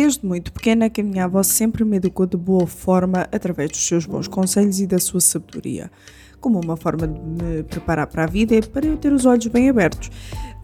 [0.00, 3.84] Desde muito pequena que a minha avó sempre me educou de boa forma através dos
[3.84, 5.90] seus bons conselhos e da sua sabedoria,
[6.40, 9.48] como uma forma de me preparar para a vida e para eu ter os olhos
[9.48, 10.08] bem abertos.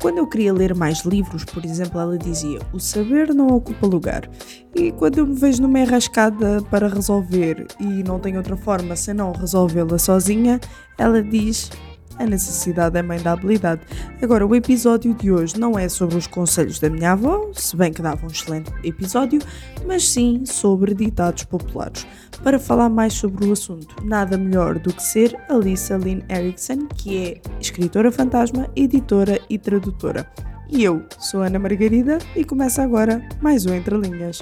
[0.01, 4.31] Quando eu queria ler mais livros, por exemplo, ela dizia: O saber não ocupa lugar.
[4.73, 9.33] E quando eu me vejo numa enrascada para resolver e não tenho outra forma senão
[9.33, 10.61] resolvê-la sozinha,
[10.97, 11.73] ela diz:
[12.19, 13.83] a necessidade é mãe da habilidade.
[14.23, 17.93] Agora, o episódio de hoje não é sobre os conselhos da minha avó, se bem
[17.93, 19.41] que dava um excelente episódio,
[19.87, 22.07] mas sim sobre ditados populares.
[22.43, 27.17] Para falar mais sobre o assunto, nada melhor do que ser Alissa Lynn Erickson, que
[27.17, 30.31] é escritora fantasma, editora e tradutora.
[30.69, 34.41] E eu sou Ana Margarida e começa agora mais um Entre Linhas.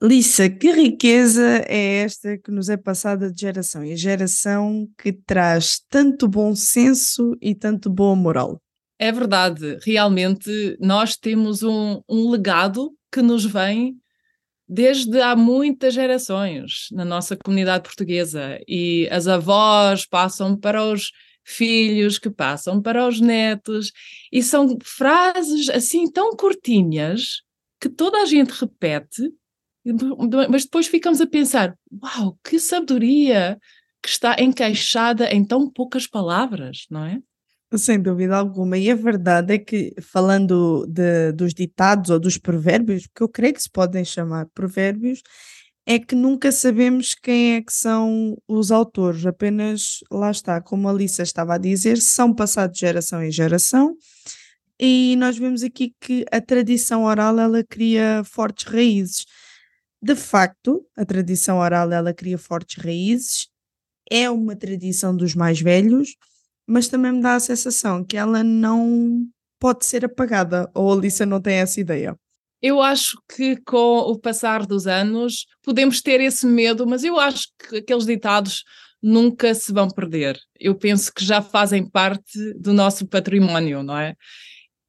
[0.00, 3.82] Lissa, que riqueza é esta que nos é passada de geração?
[3.82, 8.62] Em geração que traz tanto bom senso e tanto boa moral?
[8.96, 13.96] É verdade, realmente nós temos um, um legado que nos vem
[14.68, 18.60] desde há muitas gerações na nossa comunidade portuguesa.
[18.68, 21.10] E as avós passam para os
[21.44, 23.90] filhos, que passam para os netos,
[24.30, 27.42] e são frases assim tão curtinhas
[27.80, 29.32] que toda a gente repete
[30.50, 33.58] mas depois ficamos a pensar: uau, que sabedoria
[34.02, 37.18] que está encaixada em tão poucas palavras, não é?
[37.76, 38.78] Sem dúvida alguma.
[38.78, 43.52] E a verdade é que, falando de, dos ditados ou dos provérbios, porque eu creio
[43.52, 45.20] que se podem chamar provérbios,
[45.84, 50.90] é que nunca sabemos quem é que são os autores, apenas lá está, como a
[50.90, 53.96] Alissa estava a dizer, são passados de geração em geração,
[54.78, 59.24] e nós vemos aqui que a tradição oral ela cria fortes raízes.
[60.00, 63.48] De facto, a tradição oral ela cria fortes raízes,
[64.10, 66.14] é uma tradição dos mais velhos,
[66.66, 69.26] mas também me dá a sensação que ela não
[69.58, 72.16] pode ser apagada, ou a Alissa não tem essa ideia.
[72.60, 77.48] Eu acho que com o passar dos anos podemos ter esse medo, mas eu acho
[77.58, 78.64] que aqueles ditados
[79.00, 80.38] nunca se vão perder.
[80.58, 84.14] Eu penso que já fazem parte do nosso património, não é?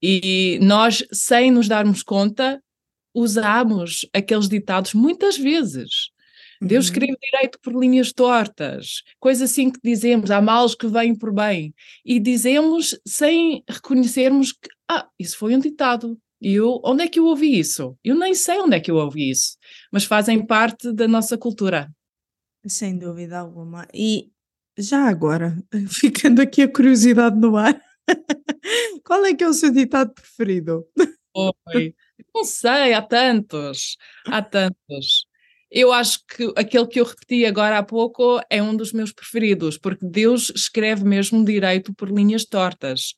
[0.01, 2.62] E nós, sem nos darmos conta,
[3.13, 6.11] usamos aqueles ditados muitas vezes.
[6.61, 6.91] Deus uhum.
[6.91, 11.73] escreve direito por linhas tortas, coisa assim que dizemos, há males que vêm por bem,
[12.03, 16.19] e dizemos sem reconhecermos que, ah, isso foi um ditado.
[16.41, 17.97] E eu, onde é que eu ouvi isso?
[18.03, 19.57] Eu nem sei onde é que eu ouvi isso,
[19.91, 21.89] mas fazem parte da nossa cultura.
[22.65, 23.87] Sem dúvida alguma.
[23.93, 24.29] E
[24.77, 27.81] já agora, ficando aqui a curiosidade no ar,
[29.05, 30.85] qual é que é o seu ditado preferido?
[31.73, 31.93] Oi.
[32.34, 35.25] Não sei, há tantos, há tantos.
[35.72, 39.78] Eu acho que aquele que eu repeti agora há pouco é um dos meus preferidos,
[39.78, 43.13] porque Deus escreve mesmo direito por linhas tortas.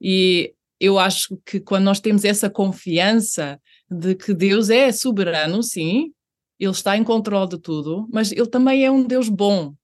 [0.00, 3.58] E eu acho que quando nós temos essa confiança
[3.90, 6.12] de que Deus é soberano, sim,
[6.60, 9.74] Ele está em controle de tudo, mas Ele também é um Deus bom.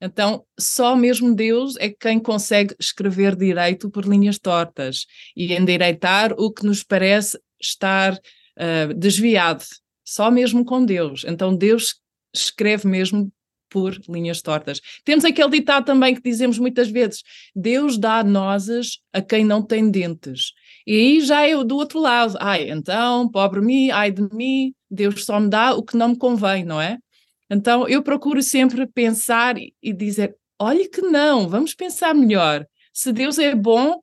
[0.00, 5.06] Então, só mesmo Deus é quem consegue escrever direito por linhas tortas
[5.36, 9.64] e endireitar o que nos parece estar uh, desviado,
[10.04, 11.24] só mesmo com Deus.
[11.26, 11.96] Então Deus
[12.34, 13.32] escreve mesmo
[13.70, 14.80] por linhas tortas.
[15.04, 17.22] Temos aquele ditado também que dizemos muitas vezes:
[17.54, 20.52] Deus dá nozes a quem não tem dentes.
[20.86, 22.36] E aí já é do outro lado.
[22.40, 26.18] Ai, então, pobre mim, ai de mim, Deus só me dá o que não me
[26.18, 26.98] convém, não é?
[27.50, 32.66] Então eu procuro sempre pensar e dizer: olhe que não, vamos pensar melhor.
[32.92, 34.00] Se Deus é bom,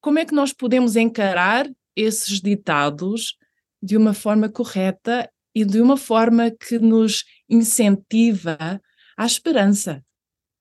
[0.00, 3.36] como é que nós podemos encarar esses ditados
[3.82, 8.80] de uma forma correta e de uma forma que nos incentiva
[9.16, 10.04] à esperança.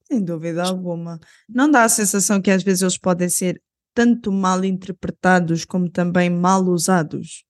[0.07, 1.19] Sem dúvida alguma.
[1.50, 3.62] Não dá a sensação que às vezes eles podem ser
[3.95, 7.44] tanto mal interpretados como também mal usados?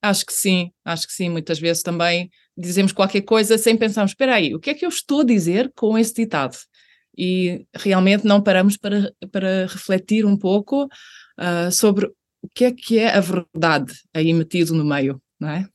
[0.00, 1.28] Acho que sim, acho que sim.
[1.28, 4.88] Muitas vezes também dizemos qualquer coisa sem pensarmos, espera aí, o que é que eu
[4.88, 6.56] estou a dizer com esse ditado?
[7.16, 12.08] E realmente não paramos para, para refletir um pouco uh, sobre
[12.42, 15.68] o que é que é a verdade aí metido no meio, não é?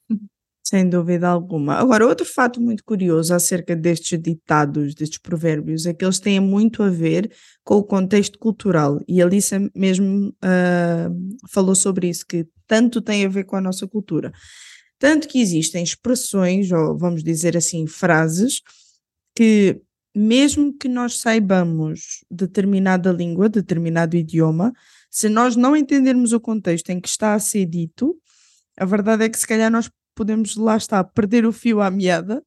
[0.66, 1.76] Sem dúvida alguma.
[1.76, 6.82] Agora, outro fato muito curioso acerca destes ditados, destes provérbios, é que eles têm muito
[6.82, 7.30] a ver
[7.66, 8.98] com o contexto cultural.
[9.06, 13.62] E a Alissa mesmo uh, falou sobre isso, que tanto tem a ver com a
[13.62, 14.32] nossa cultura.
[14.98, 18.62] Tanto que existem expressões, ou vamos dizer assim, frases,
[19.36, 19.82] que
[20.16, 24.72] mesmo que nós saibamos determinada língua, determinado idioma,
[25.10, 28.16] se nós não entendermos o contexto em que está a ser dito,
[28.78, 32.44] a verdade é que se calhar nós podemos, lá está, perder o fio à meada,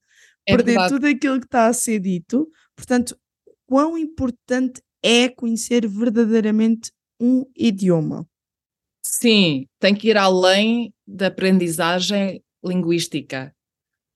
[0.47, 0.95] é perder verdade.
[0.95, 2.49] tudo aquilo que está a ser dito.
[2.77, 3.17] Portanto,
[3.67, 6.91] quão importante é conhecer verdadeiramente
[7.21, 8.27] um idioma.
[9.05, 13.55] Sim, tem que ir além da aprendizagem linguística.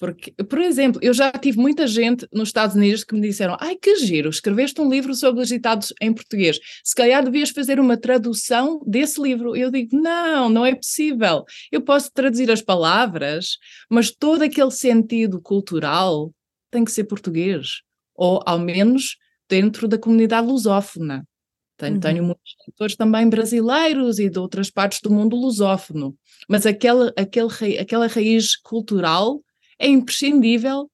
[0.00, 3.76] Porque, por exemplo, eu já tive muita gente nos Estados Unidos que me disseram: Ai,
[3.76, 6.58] que giro, escreveste um livro sobre os ditados em português.
[6.82, 9.54] Se calhar devias fazer uma tradução desse livro.
[9.54, 11.44] Eu digo: Não, não é possível.
[11.70, 13.58] Eu posso traduzir as palavras,
[13.90, 16.32] mas todo aquele sentido cultural
[16.70, 17.82] tem que ser português.
[18.14, 19.18] Ou, ao menos,
[19.50, 21.28] dentro da comunidade lusófona.
[21.76, 22.00] Tenho, uhum.
[22.00, 26.16] tenho muitos leitores também brasileiros e de outras partes do mundo lusófono.
[26.48, 29.42] Mas aquela, aquele, aquela raiz cultural
[29.80, 30.90] é imprescindível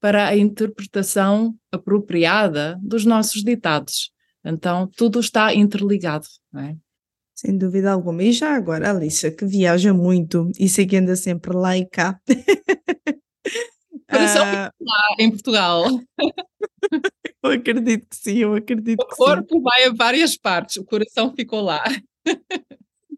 [0.00, 4.10] para a interpretação apropriada dos nossos ditados.
[4.44, 6.76] Então, tudo está interligado, não é?
[7.34, 8.22] Sem dúvida alguma.
[8.22, 12.20] E já agora, Alicia, que viaja muito e sei que anda sempre lá e cá.
[14.10, 14.70] Coração uh...
[14.80, 15.84] lá em Portugal.
[17.42, 19.22] eu acredito que sim, eu acredito o que sim.
[19.22, 21.82] O corpo vai a várias partes, o coração ficou lá.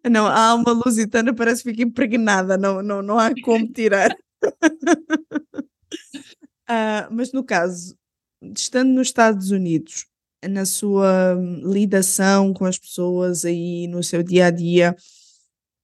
[0.08, 4.16] Não, a alma lusitana parece que fica impregnada, não, não, não há como tirar
[6.68, 7.96] uh, mas no caso,
[8.54, 10.06] estando nos Estados Unidos,
[10.48, 14.96] na sua lidação com as pessoas aí no seu dia a dia,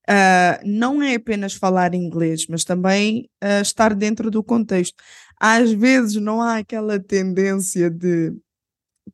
[0.09, 5.03] uh, não é apenas falar inglês, mas também uh, estar dentro do contexto.
[5.41, 8.33] Às vezes não há aquela tendência de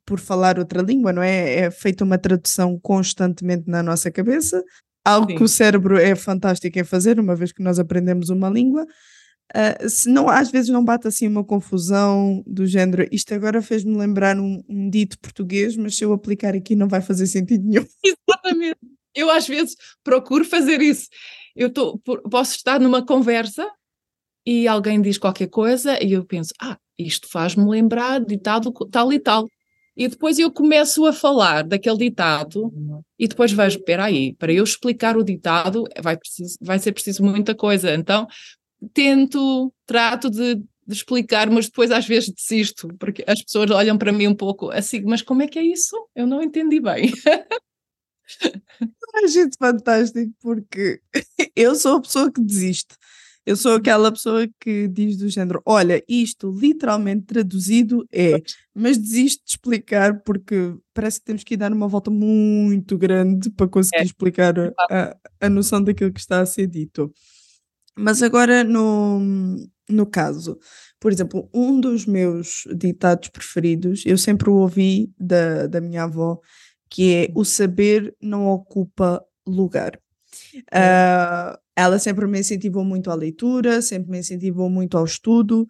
[0.05, 1.55] por falar outra língua, não é?
[1.55, 4.63] É feita uma tradução constantemente na nossa cabeça,
[5.03, 5.37] algo Sim.
[5.37, 8.85] que o cérebro é fantástico em fazer, uma vez que nós aprendemos uma língua,
[9.55, 13.97] Uh, se não, às vezes não bate assim uma confusão do género, isto agora fez-me
[13.97, 17.85] lembrar um, um, dito português, mas se eu aplicar aqui não vai fazer sentido nenhum.
[18.05, 18.77] Exatamente.
[19.15, 21.07] Eu às vezes procuro fazer isso.
[21.55, 21.97] Eu tô,
[22.29, 23.67] posso estar numa conversa
[24.45, 29.19] e alguém diz qualquer coisa e eu penso, ah, isto faz-me lembrar ditado tal e
[29.19, 29.47] tal.
[29.97, 32.71] E depois eu começo a falar daquele ditado
[33.17, 37.21] e depois vejo, espera aí, para eu explicar o ditado vai, preciso, vai ser preciso
[37.21, 37.93] muita coisa.
[37.93, 38.25] Então
[38.93, 44.11] tento, trato de, de, explicar, mas depois às vezes desisto, porque as pessoas olham para
[44.11, 45.95] mim um pouco assim, mas como é que é isso?
[46.15, 47.11] Eu não entendi bem.
[49.21, 51.01] É gente fantástico, porque
[51.55, 52.95] eu sou a pessoa que desiste.
[53.45, 58.39] Eu sou aquela pessoa que diz do género: olha, isto literalmente traduzido é,
[58.73, 63.67] mas desisto de explicar porque parece que temos que dar uma volta muito grande para
[63.67, 64.05] conseguir é.
[64.05, 64.53] explicar
[64.91, 67.11] a, a noção daquilo que está a ser dito.
[67.97, 69.19] Mas agora no,
[69.89, 70.57] no caso,
[70.99, 76.39] por exemplo, um dos meus ditados preferidos, eu sempre o ouvi da, da minha avó,
[76.89, 79.99] que é o saber não ocupa lugar.
[80.55, 85.67] Uh, ela sempre me incentivou muito à leitura, sempre me incentivou muito ao estudo.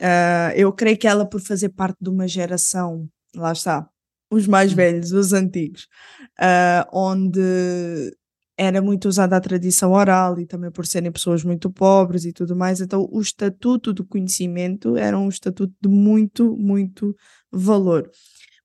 [0.00, 3.88] Uh, eu creio que ela, por fazer parte de uma geração, lá está,
[4.30, 4.76] os mais hum.
[4.76, 5.86] velhos, os antigos,
[6.40, 8.12] uh, onde
[8.58, 12.56] era muito usada a tradição oral e também por serem pessoas muito pobres e tudo
[12.56, 17.14] mais, então o estatuto do conhecimento era um estatuto de muito, muito
[17.52, 18.10] valor.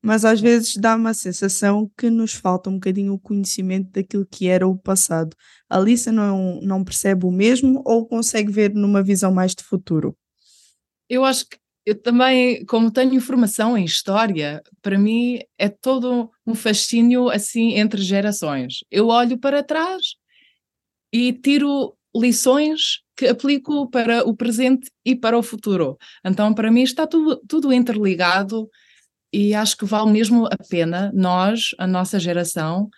[0.03, 4.47] Mas às vezes dá uma sensação que nos falta um bocadinho o conhecimento daquilo que
[4.47, 5.35] era o passado.
[5.69, 10.17] A Alissa não, não percebe o mesmo ou consegue ver numa visão mais de futuro?
[11.07, 16.54] Eu acho que eu também, como tenho formação em história, para mim é todo um
[16.54, 18.80] fascínio assim entre gerações.
[18.92, 20.16] Eu olho para trás
[21.11, 25.97] e tiro lições que aplico para o presente e para o futuro.
[26.26, 28.69] Então, para mim, está tudo, tudo interligado
[29.33, 32.90] e acho que vale mesmo a pena nós, a nossa geração,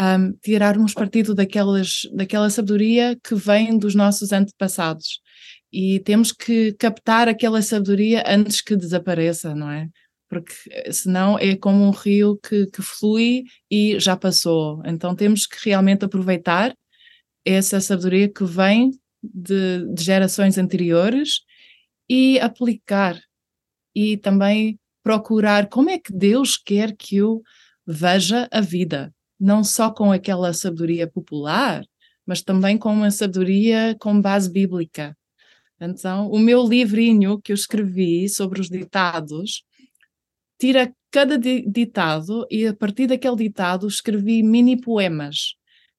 [0.00, 5.20] um, tirarmos partido daquelas, daquela sabedoria que vem dos nossos antepassados
[5.74, 9.88] e temos que captar aquela sabedoria antes que desapareça, não é?
[10.28, 14.80] Porque eh, senão é como um rio que, que flui e já passou.
[14.86, 16.72] Então temos que realmente aproveitar
[17.44, 21.40] essa sabedoria que vem de, de gerações anteriores
[22.08, 23.18] e aplicar
[23.92, 27.42] e também procurar como é que Deus quer que eu
[27.84, 31.82] veja a vida, não só com aquela sabedoria popular,
[32.24, 35.16] mas também com uma sabedoria com base bíblica.
[35.80, 39.64] Então, o meu livrinho que eu escrevi sobre os ditados
[40.58, 45.54] tira cada ditado e a partir daquele ditado escrevi mini poemas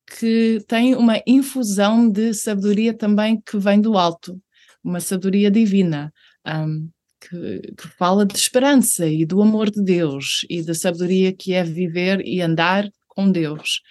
[0.07, 4.39] que têm uma infusão de sabedoria também que vem do alto,
[4.83, 6.13] uma sabedoria divina.
[6.45, 6.89] Um,
[7.19, 11.63] que, que, fala de esperança e do amor de Deus e da sabedoria que é
[11.63, 13.81] viver e andar com Deus.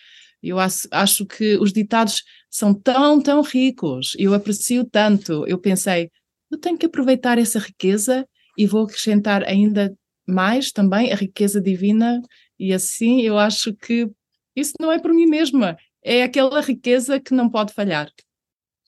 [0.43, 2.23] Eu acho, acho que os ditados
[2.55, 5.45] são tão, tão ricos, eu aprecio tanto.
[5.49, 6.09] Eu pensei,
[6.53, 8.25] eu tenho que aproveitar essa riqueza
[8.57, 9.93] e vou acrescentar ainda
[10.27, 12.23] mais também a riqueza divina,
[12.57, 14.09] e assim eu acho que
[14.55, 18.09] Isso não é por mim mesma, é aquela riqueza que não pode falhar.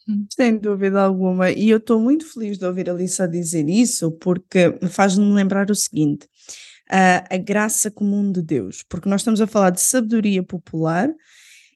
[0.09, 0.27] Hum.
[0.33, 4.79] Sem dúvida alguma, e eu estou muito feliz de ouvir a Lisa dizer isso, porque
[4.91, 6.29] faz-me lembrar o seguinte:
[6.89, 11.13] a, a graça comum de Deus, porque nós estamos a falar de sabedoria popular,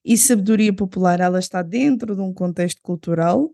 [0.05, 3.51] e sabedoria popular ela está dentro de um contexto cultural,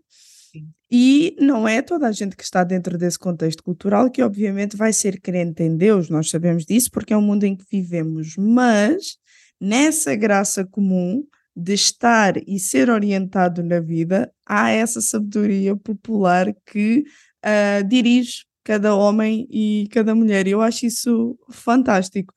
[0.89, 4.93] e não é toda a gente que está dentro desse contexto cultural que, obviamente, vai
[4.93, 9.17] ser crente em Deus, nós sabemos disso porque é o mundo em que vivemos, mas
[9.59, 11.23] nessa graça comum
[11.55, 17.03] de estar e ser orientado na vida, há essa sabedoria popular que
[17.43, 20.47] uh, dirige cada homem e cada mulher.
[20.47, 22.33] Eu acho isso fantástico.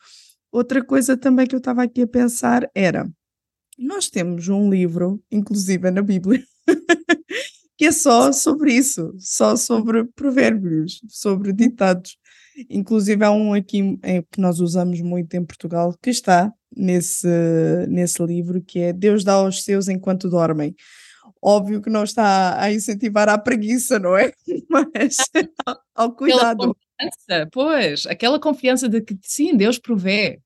[0.51, 3.07] Outra coisa também que eu estava aqui a pensar era:
[3.81, 6.45] nós temos um livro, inclusive na Bíblia,
[7.79, 12.19] que é só sobre isso, só sobre provérbios, sobre ditados.
[12.69, 17.27] Inclusive há um aqui é, que nós usamos muito em Portugal que está nesse,
[17.89, 20.75] nesse livro, que é Deus dá aos seus enquanto dormem.
[21.43, 24.31] Óbvio que não está a incentivar a preguiça, não é?
[24.69, 25.17] Mas
[25.95, 26.77] ao cuidado.
[26.99, 30.39] Aquela pois, aquela confiança de que sim, Deus provê.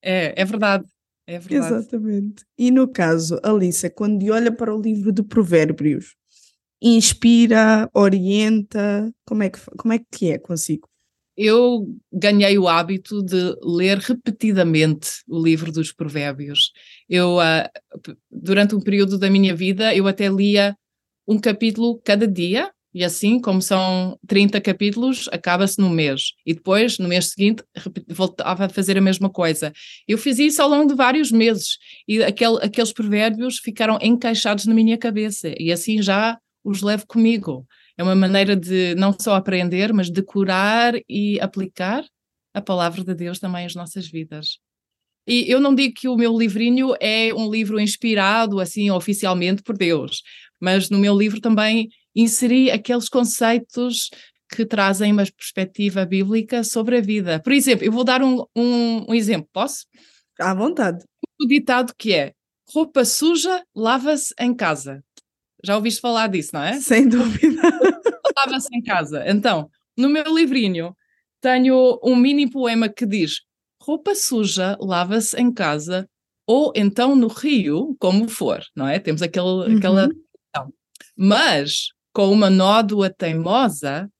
[0.00, 0.84] É, é verdade.
[1.30, 1.74] É verdade.
[1.74, 2.44] Exatamente.
[2.58, 6.16] E no caso, Alissa, quando olha para o livro de Provérbios,
[6.82, 9.14] inspira, orienta?
[9.24, 10.88] Como é que, como é, que é consigo?
[11.36, 16.72] Eu ganhei o hábito de ler repetidamente o livro dos Provérbios.
[17.08, 20.76] Eu, uh, durante um período da minha vida, eu até lia
[21.28, 26.32] um capítulo cada dia, e assim, como são 30 capítulos, acaba-se no mês.
[26.44, 27.62] E depois, no mês seguinte,
[28.08, 29.72] voltava a fazer a mesma coisa.
[30.08, 31.78] Eu fiz isso ao longo de vários meses.
[32.06, 35.54] E aquele, aqueles provérbios ficaram encaixados na minha cabeça.
[35.58, 37.64] E assim já os levo comigo.
[37.96, 42.04] É uma maneira de não só aprender, mas decorar e aplicar
[42.52, 44.58] a palavra de Deus também às nossas vidas.
[45.26, 49.76] E eu não digo que o meu livrinho é um livro inspirado assim oficialmente por
[49.76, 50.22] Deus,
[50.58, 54.10] mas no meu livro também inseri aqueles conceitos
[54.48, 57.40] que trazem uma perspectiva bíblica sobre a vida.
[57.40, 59.86] Por exemplo, eu vou dar um, um, um exemplo, posso?
[60.38, 61.04] À vontade.
[61.40, 62.32] O ditado que é:
[62.72, 65.02] roupa suja lava-se em casa.
[65.64, 66.80] Já ouviste falar disso, não é?
[66.80, 67.62] Sem dúvida.
[68.26, 69.24] Estava-se em casa.
[69.28, 70.96] Então, no meu livrinho,
[71.40, 73.40] tenho um mini poema que diz:
[73.80, 76.08] roupa suja lava-se em casa
[76.46, 78.98] ou então no rio, como for, não é?
[78.98, 79.76] Temos aquele, uhum.
[79.76, 80.08] aquela.
[81.16, 84.10] Mas, com uma nódoa teimosa,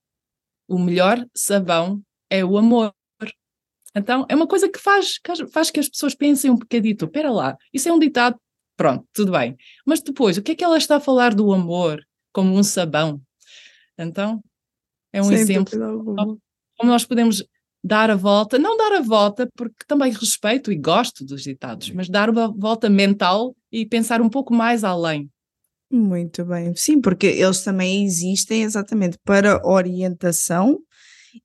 [0.68, 2.92] o melhor sabão é o amor.
[3.94, 5.18] Então, é uma coisa que faz,
[5.52, 7.06] faz que as pessoas pensem um bocadito.
[7.06, 8.38] Espera lá, isso é um ditado
[8.80, 9.59] Pronto, tudo bem.
[9.85, 13.20] Mas depois, o que é que ela está a falar do amor como um sabão?
[13.99, 14.42] Então,
[15.12, 15.78] é um Sem exemplo
[16.78, 17.44] como nós podemos
[17.85, 22.09] dar a volta, não dar a volta, porque também respeito e gosto dos ditados, mas
[22.09, 25.28] dar uma volta mental e pensar um pouco mais além.
[25.90, 30.78] Muito bem, sim, porque eles também existem exatamente para orientação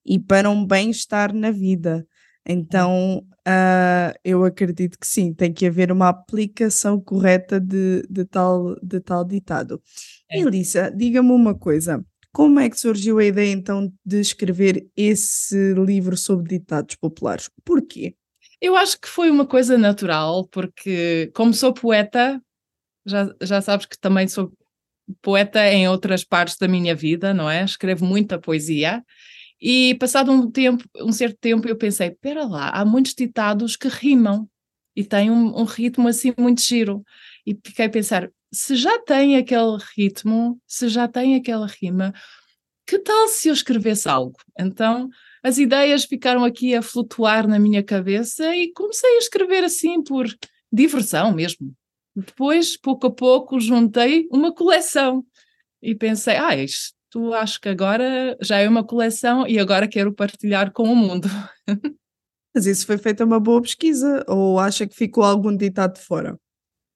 [0.06, 2.06] e para um bem-estar na vida.
[2.48, 8.76] Então, uh, eu acredito que sim, tem que haver uma aplicação correta de, de, tal,
[8.84, 9.82] de tal ditado.
[10.30, 10.40] É.
[10.40, 12.06] Elissa, diga-me uma coisa.
[12.32, 17.50] Como é que surgiu a ideia então de escrever esse livro sobre ditados populares?
[17.64, 18.14] Porquê?
[18.62, 22.42] Eu acho que foi uma coisa natural, porque como sou poeta,
[23.06, 24.52] já, já sabes que também sou
[25.22, 27.64] poeta em outras partes da minha vida, não é?
[27.64, 29.04] Escrevo muita poesia
[29.62, 33.88] e passado um tempo, um certo tempo, eu pensei, espera lá, há muitos ditados que
[33.88, 34.50] rimam
[34.96, 37.04] e têm um, um, ritmo assim muito giro.
[37.46, 42.14] E fiquei a pensar, se já tem aquele ritmo, se já tem aquela rima,
[42.86, 44.38] que tal se eu escrevesse algo?
[44.60, 45.10] Então
[45.42, 50.28] as ideias ficaram aqui a flutuar na minha cabeça e comecei a escrever assim por
[50.72, 51.74] diversão mesmo.
[52.16, 55.26] Depois, pouco a pouco, juntei uma coleção
[55.82, 60.72] e pensei, ah, isto acho que agora já é uma coleção e agora quero partilhar
[60.72, 61.28] com o mundo.
[62.56, 66.40] Mas isso foi feita uma boa pesquisa ou acha que ficou algum ditado fora?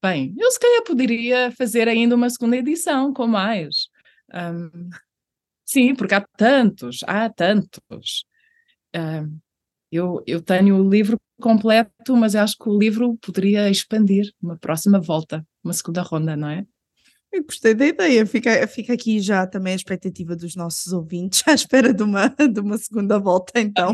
[0.02, 3.90] Bem, eu se calhar poderia fazer ainda uma segunda edição com mais.
[4.34, 4.90] Um,
[5.66, 8.24] sim, porque há tantos, há tantos.
[8.96, 9.38] Um,
[9.91, 15.00] eu, eu tenho o livro completo, mas acho que o livro poderia expandir uma próxima
[15.00, 16.65] volta, uma segunda ronda, não é?
[17.31, 21.53] Eu gostei da ideia, fica, fica aqui já também a expectativa dos nossos ouvintes, à
[21.53, 23.91] espera de uma, de uma segunda volta, então.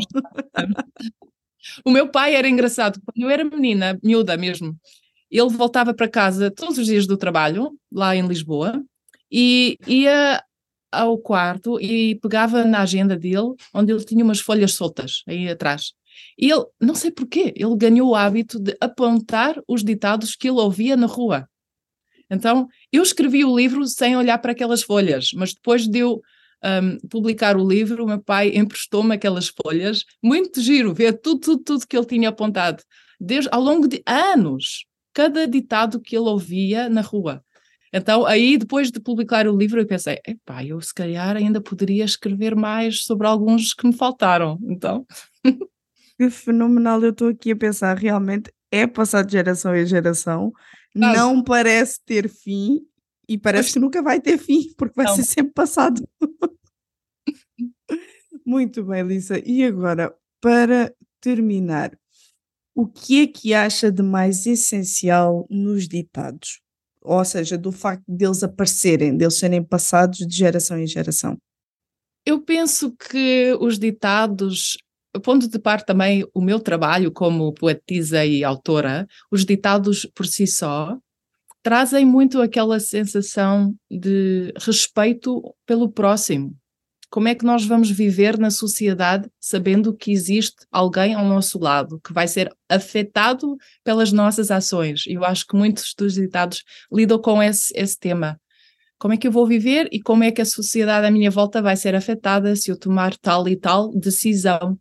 [1.84, 4.76] o meu pai era engraçado, quando eu era menina, miúda mesmo,
[5.30, 8.82] ele voltava para casa todos os dias do trabalho, lá em Lisboa,
[9.30, 10.42] e ia
[10.98, 15.92] ao quarto e pegava na agenda dele, onde ele tinha umas folhas soltas aí atrás.
[16.38, 20.58] E ele, não sei porquê, ele ganhou o hábito de apontar os ditados que ele
[20.58, 21.48] ouvia na rua.
[22.30, 26.20] Então, eu escrevi o livro sem olhar para aquelas folhas, mas depois de eu
[26.64, 31.62] um, publicar o livro, o meu pai emprestou-me aquelas folhas, muito giro, ver tudo, tudo,
[31.62, 32.82] tudo que ele tinha apontado,
[33.20, 37.42] desde, ao longo de anos, cada ditado que ele ouvia na rua.
[37.92, 42.04] Então, aí, depois de publicar o livro, eu pensei, epá, eu se calhar ainda poderia
[42.04, 45.06] escrever mais sobre alguns que me faltaram, então...
[46.18, 50.50] Que fenomenal, eu estou aqui a pensar, realmente é passar de geração em geração,
[50.94, 52.80] ah, não parece ter fim
[53.28, 55.14] e parece que nunca vai ter fim, porque vai não.
[55.14, 56.02] ser sempre passado.
[58.46, 59.38] Muito bem, Lisa.
[59.44, 61.98] E agora, para terminar,
[62.74, 66.60] o que é que acha de mais essencial nos ditados?
[67.06, 71.38] Ou seja, do facto deles aparecerem, deles serem passados de geração em geração?
[72.26, 74.76] Eu penso que os ditados,
[75.22, 80.46] ponto de parte também o meu trabalho como poetisa e autora, os ditados por si
[80.46, 80.98] só
[81.62, 86.56] trazem muito aquela sensação de respeito pelo próximo,
[87.16, 91.98] como é que nós vamos viver na sociedade sabendo que existe alguém ao nosso lado
[92.04, 95.06] que vai ser afetado pelas nossas ações?
[95.06, 98.38] E eu acho que muitos dos ditados lidam com esse, esse tema.
[98.98, 101.62] Como é que eu vou viver e como é que a sociedade à minha volta
[101.62, 104.76] vai ser afetada se eu tomar tal e tal decisão?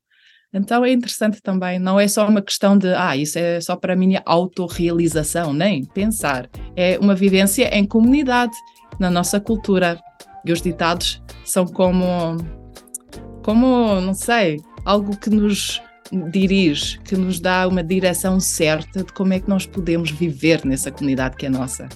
[0.53, 3.93] Então é interessante também, não é só uma questão de, ah, isso é só para
[3.93, 6.49] a minha autorrealização, nem pensar.
[6.75, 8.57] É uma vivência em comunidade,
[8.99, 9.97] na nossa cultura.
[10.45, 12.37] E os ditados são como,
[13.43, 15.81] como, não sei, algo que nos
[16.31, 20.91] dirige, que nos dá uma direção certa de como é que nós podemos viver nessa
[20.91, 21.89] comunidade que é nossa.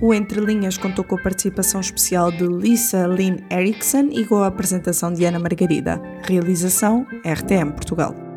[0.00, 4.46] O Entre Linhas contou com a participação especial de Lisa Lynn Erickson e com a
[4.46, 6.00] apresentação de Ana Margarida.
[6.26, 8.29] Realização RTM Portugal.